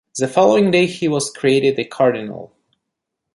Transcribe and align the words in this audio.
The 0.17 0.27
following 0.27 0.71
day 0.71 0.87
he 0.87 1.07
was 1.07 1.29
created 1.29 1.77
a 1.77 1.83
cardinal. 1.85 2.55